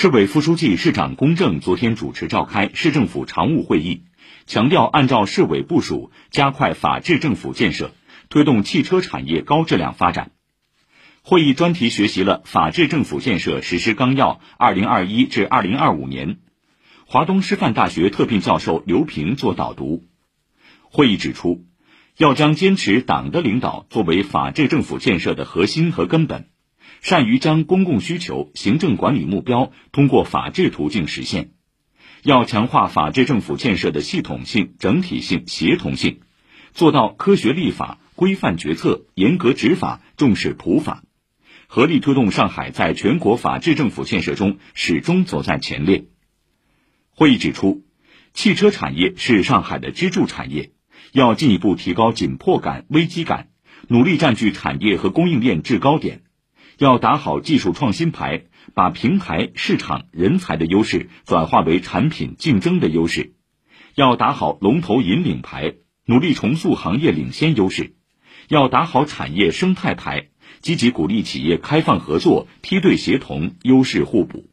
[0.00, 4.04] 市委副书记、市长龚正昨天主持召开市政府常务会议，
[4.46, 7.90] 强调按照市委部署，加快法治政府建设，
[8.28, 10.30] 推动汽车产业高质量发展。
[11.22, 16.28] 会议专题学习了《法治政府建设实施纲要（二零二一至二零二五年）》，
[17.04, 20.04] 华东师范大学特聘教授刘平作导读。
[20.82, 21.64] 会议指出，
[22.16, 26.46] 要将坚持党的领导作为法治政府建设的核心和根本。
[27.00, 31.50] 善于将公共需求、行政管理目标通过法治途径实现，
[32.22, 36.20] 要强化法治政府建设的系统性、整体性、协同性，
[36.72, 41.04] 做到科学立法、规范决策、严格执法、重视普法，
[41.66, 46.06] 合力推动上海在全国法治政府建设中始终走在前列。
[47.10, 47.84] 会议指出，
[48.32, 50.72] 汽车产业是上海的支柱产业，
[51.12, 53.48] 要进一步提高紧迫感、危机感，
[53.88, 56.22] 努力占据产业和供应链制高点。
[56.78, 63.32] 要打好技术创新牌，把平台、市场、人才的优势转化为产品竞争的优势；
[63.96, 65.74] 要打好龙头引领牌，
[66.06, 67.94] 努力重塑行业领先优势；
[68.48, 70.28] 要打好产业生态牌，
[70.60, 74.48] 积极鼓励企业开放合作、梯队协同、优势互补。